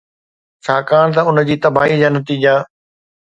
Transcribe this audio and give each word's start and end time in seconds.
ڇاڪاڻ 0.65 1.07
ته 1.15 1.21
ان 1.27 1.37
جي 1.49 1.55
تباهي 1.65 1.95
جا 2.01 2.09
نتيجا 2.17 2.55